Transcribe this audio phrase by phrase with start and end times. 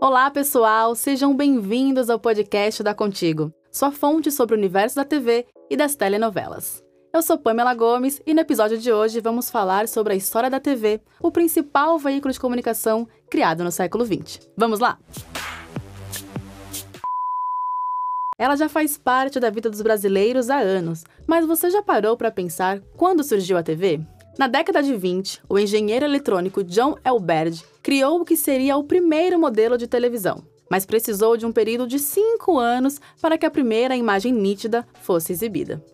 [0.00, 0.94] Olá, pessoal!
[0.94, 5.96] Sejam bem-vindos ao podcast da Contigo, sua fonte sobre o universo da TV e das
[5.96, 6.84] telenovelas.
[7.12, 10.60] Eu sou Pamela Gomes e no episódio de hoje vamos falar sobre a história da
[10.60, 14.48] TV, o principal veículo de comunicação criado no século XX.
[14.56, 15.00] Vamos lá?
[18.38, 22.30] Ela já faz parte da vida dos brasileiros há anos, mas você já parou para
[22.30, 24.00] pensar quando surgiu a TV?
[24.38, 29.36] Na década de 20, o engenheiro eletrônico John Elberd criou o que seria o primeiro
[29.36, 33.96] modelo de televisão, mas precisou de um período de cinco anos para que a primeira
[33.96, 35.84] imagem nítida fosse exibida.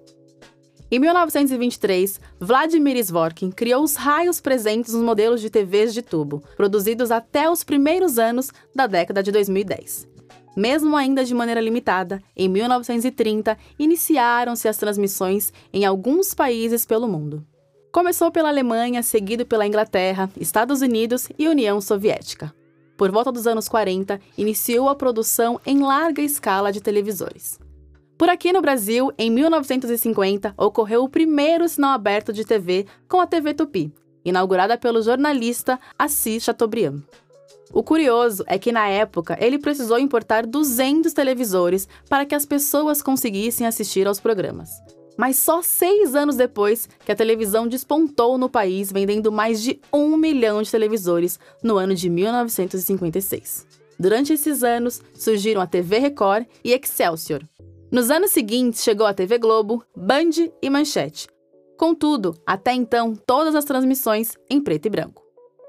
[0.91, 7.11] Em 1923, Vladimir Zvorkin criou os raios presentes nos modelos de TVs de tubo, produzidos
[7.11, 10.07] até os primeiros anos da década de 2010.
[10.55, 17.43] Mesmo ainda de maneira limitada, em 1930 iniciaram-se as transmissões em alguns países pelo mundo.
[17.95, 22.53] Começou pela Alemanha, seguido pela Inglaterra, Estados Unidos e União Soviética.
[22.97, 27.57] Por volta dos anos 40, iniciou a produção em larga escala de televisores.
[28.19, 33.29] Por aqui no Brasil, em 1950, ocorreu o primeiro sinal aberto de TV com a
[33.29, 37.01] TV Tupi, inaugurada pelo jornalista Assis Chateaubriand.
[37.73, 43.01] O curioso é que, na época, ele precisou importar 200 televisores para que as pessoas
[43.01, 44.83] conseguissem assistir aos programas.
[45.17, 50.17] Mas só seis anos depois que a televisão despontou no país, vendendo mais de um
[50.17, 53.67] milhão de televisores no ano de 1956.
[53.99, 57.43] Durante esses anos, surgiram a TV Record e Excelsior.
[57.91, 61.29] Nos anos seguintes, chegou a TV Globo, Band e Manchete.
[61.77, 65.23] Contudo, até então, todas as transmissões em preto e branco.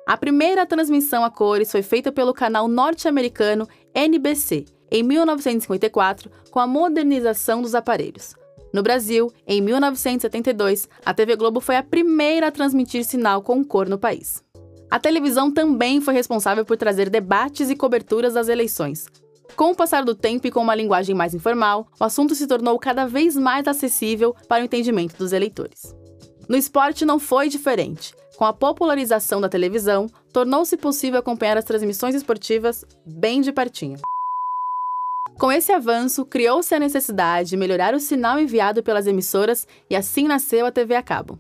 [0.08, 6.68] A primeira transmissão a cores foi feita pelo canal norte-americano NBC, em 1954, com a
[6.68, 8.36] modernização dos aparelhos.
[8.76, 13.88] No Brasil, em 1972, a TV Globo foi a primeira a transmitir sinal com cor
[13.88, 14.44] no país.
[14.92, 19.06] A televisão também foi responsável por trazer debates e coberturas das eleições.
[19.56, 22.78] Com o passar do tempo e com uma linguagem mais informal, o assunto se tornou
[22.78, 25.96] cada vez mais acessível para o entendimento dos eleitores.
[26.50, 28.14] No esporte não foi diferente.
[28.36, 34.00] Com a popularização da televisão, tornou-se possível acompanhar as transmissões esportivas bem de pertinho.
[35.38, 40.28] Com esse avanço, criou-se a necessidade de melhorar o sinal enviado pelas emissoras e assim
[40.28, 41.38] nasceu a TV a cabo.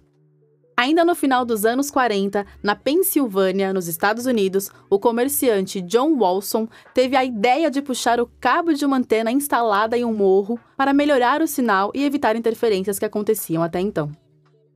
[0.77, 6.67] Ainda no final dos anos 40, na Pensilvânia, nos Estados Unidos, o comerciante John Walson
[6.93, 10.93] teve a ideia de puxar o cabo de uma antena instalada em um morro para
[10.93, 14.11] melhorar o sinal e evitar interferências que aconteciam até então.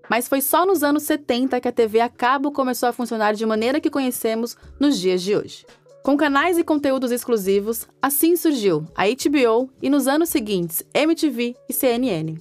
[0.10, 3.46] Mas foi só nos anos 70 que a TV a cabo começou a funcionar de
[3.46, 5.66] maneira que conhecemos nos dias de hoje.
[6.04, 11.74] Com canais e conteúdos exclusivos, assim surgiu a HBO e nos anos seguintes MTV e
[11.74, 12.38] CNN.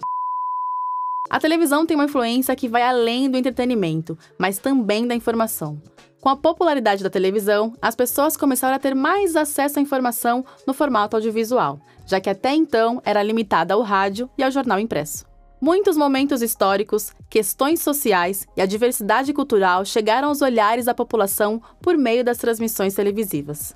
[1.28, 5.82] A televisão tem uma influência que vai além do entretenimento, mas também da informação.
[6.20, 10.72] Com a popularidade da televisão, as pessoas começaram a ter mais acesso à informação no
[10.72, 15.27] formato audiovisual, já que até então era limitada ao rádio e ao jornal impresso.
[15.60, 21.98] Muitos momentos históricos, questões sociais e a diversidade cultural chegaram aos olhares da população por
[21.98, 23.74] meio das transmissões televisivas.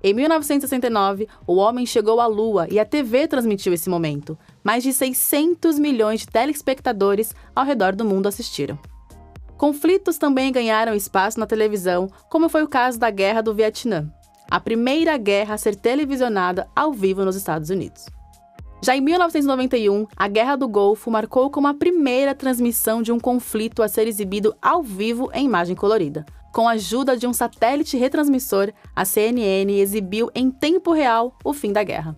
[0.00, 4.38] Em 1969, o homem chegou à Lua e a TV transmitiu esse momento.
[4.62, 8.78] Mais de 600 milhões de telespectadores ao redor do mundo assistiram.
[9.56, 14.08] Conflitos também ganharam espaço na televisão, como foi o caso da Guerra do Vietnã,
[14.48, 18.13] a primeira guerra a ser televisionada ao vivo nos Estados Unidos.
[18.84, 23.82] Já em 1991, a Guerra do Golfo marcou como a primeira transmissão de um conflito
[23.82, 26.26] a ser exibido ao vivo em imagem colorida.
[26.52, 31.72] Com a ajuda de um satélite retransmissor, a CNN exibiu em tempo real o fim
[31.72, 32.14] da guerra.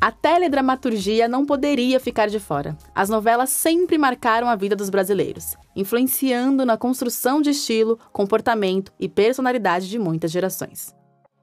[0.00, 2.74] A teledramaturgia não poderia ficar de fora.
[2.94, 9.06] As novelas sempre marcaram a vida dos brasileiros, influenciando na construção de estilo, comportamento e
[9.06, 10.94] personalidade de muitas gerações.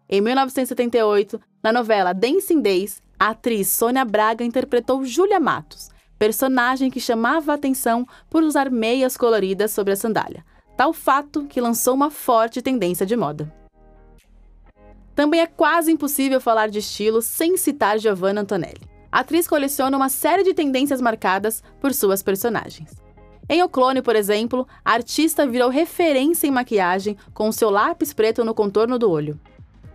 [0.09, 5.89] Em 1978, na novela Dancing Days, a atriz Sônia Braga interpretou Júlia Matos,
[6.19, 10.43] personagem que chamava a atenção por usar meias coloridas sobre a sandália,
[10.75, 13.49] tal fato que lançou uma forte tendência de moda.
[15.15, 18.81] Também é quase impossível falar de estilo sem citar Giovanna Antonelli.
[19.09, 22.91] A atriz coleciona uma série de tendências marcadas por suas personagens.
[23.47, 28.43] Em O Clone, por exemplo, a artista virou referência em maquiagem com seu lápis preto
[28.43, 29.39] no contorno do olho.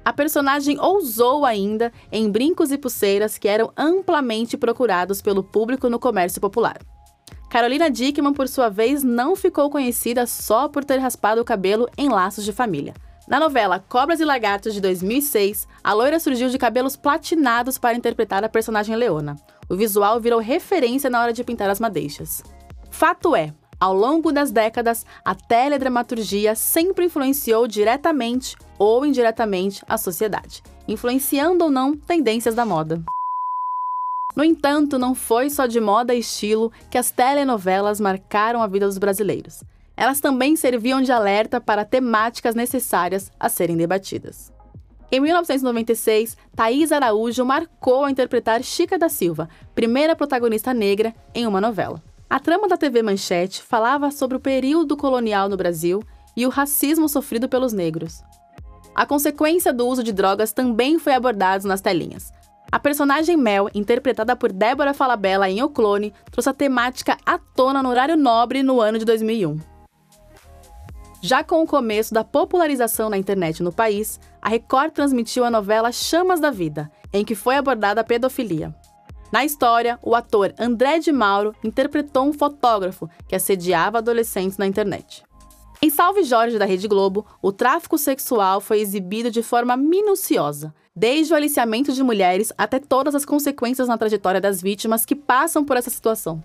[0.09, 5.99] A personagem ousou ainda em brincos e pulseiras que eram amplamente procurados pelo público no
[5.99, 6.79] comércio popular.
[7.51, 12.09] Carolina Dickman, por sua vez, não ficou conhecida só por ter raspado o cabelo em
[12.09, 12.95] laços de família.
[13.29, 18.43] Na novela Cobras e Lagartos de 2006, a loira surgiu de cabelos platinados para interpretar
[18.43, 19.37] a personagem Leona.
[19.69, 22.43] O visual virou referência na hora de pintar as madeixas.
[22.91, 30.65] Fato é, Ao longo das décadas, a teledramaturgia sempre influenciou diretamente ou indiretamente a sociedade,
[30.89, 33.01] influenciando ou não tendências da moda.
[34.35, 38.87] No entanto, não foi só de moda e estilo que as telenovelas marcaram a vida
[38.87, 39.63] dos brasileiros.
[39.97, 44.53] Elas também serviam de alerta para temáticas necessárias a serem debatidas.
[45.11, 51.61] Em 1996, Thaís Araújo marcou a interpretar Chica da Silva, primeira protagonista negra em uma
[51.61, 52.03] novela.
[52.31, 56.03] A trama da TV Manchete falava sobre o período colonial no Brasil
[56.37, 58.23] e o racismo sofrido pelos negros.
[58.95, 62.31] A consequência do uso de drogas também foi abordada nas telinhas.
[62.71, 67.83] A personagem Mel, interpretada por Débora Falabella em O Clone, trouxe a temática à tona
[67.83, 69.59] no horário nobre no ano de 2001.
[71.23, 75.91] Já com o começo da popularização na internet no país, a Record transmitiu a novela
[75.91, 78.75] Chamas da Vida, em que foi abordada a pedofilia.
[79.31, 85.23] Na história, o ator André de Mauro interpretou um fotógrafo que assediava adolescentes na internet.
[85.83, 91.33] Em Salve Jorge da Rede Globo, o tráfico sexual foi exibido de forma minuciosa, desde
[91.33, 95.77] o aliciamento de mulheres até todas as consequências na trajetória das vítimas que passam por
[95.77, 96.43] essa situação.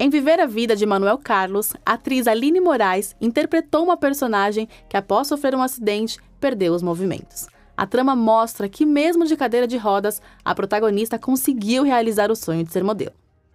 [0.00, 4.96] Em Viver a Vida de Manuel Carlos, a atriz Aline Moraes interpretou uma personagem que,
[4.96, 7.46] após sofrer um acidente, perdeu os movimentos.
[7.82, 12.62] A trama mostra que, mesmo de cadeira de rodas, a protagonista conseguiu realizar o sonho
[12.62, 13.10] de ser modelo.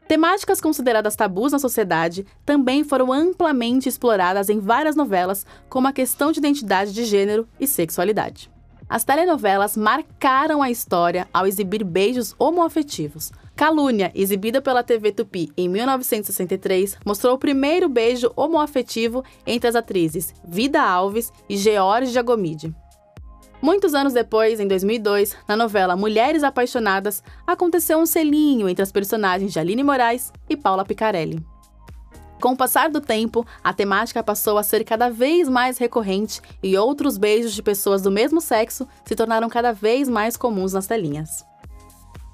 [0.06, 6.34] Temáticas consideradas tabus na sociedade também foram amplamente exploradas em várias novelas, como a questão
[6.34, 8.52] de identidade de gênero e sexualidade.
[8.90, 13.32] As telenovelas marcaram a história ao exibir beijos homoafetivos.
[13.56, 20.34] Calúnia, exibida pela TV Tupi em 1963, mostrou o primeiro beijo homoafetivo entre as atrizes
[20.46, 22.76] Vida Alves e George Jagomide.
[23.60, 29.52] Muitos anos depois, em 2002, na novela Mulheres Apaixonadas, aconteceu um selinho entre as personagens
[29.52, 31.44] de Aline Moraes e Paula Picarelli.
[32.40, 36.78] Com o passar do tempo, a temática passou a ser cada vez mais recorrente e
[36.78, 41.44] outros beijos de pessoas do mesmo sexo se tornaram cada vez mais comuns nas telinhas.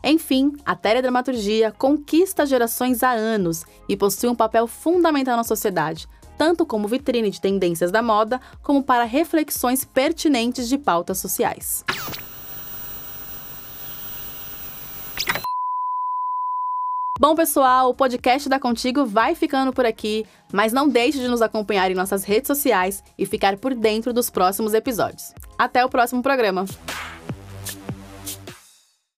[0.03, 6.05] Enfim, a teledramaturgia conquista gerações há anos e possui um papel fundamental na sociedade,
[6.43, 11.85] tanto como vitrine de tendências da moda, como para reflexões pertinentes de pautas sociais.
[17.17, 21.41] Bom, pessoal, o podcast da Contigo vai ficando por aqui, mas não deixe de nos
[21.41, 25.33] acompanhar em nossas redes sociais e ficar por dentro dos próximos episódios.
[25.57, 26.65] Até o próximo programa!